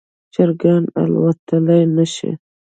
[0.33, 2.29] چرګان الوتلی نشي